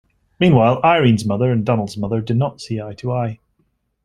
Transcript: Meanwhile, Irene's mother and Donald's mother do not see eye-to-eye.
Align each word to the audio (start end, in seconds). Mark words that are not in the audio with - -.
Meanwhile, 0.39 0.81
Irene's 0.83 1.25
mother 1.25 1.51
and 1.51 1.63
Donald's 1.63 1.95
mother 1.95 2.21
do 2.21 2.33
not 2.33 2.59
see 2.59 2.81
eye-to-eye. 2.81 3.37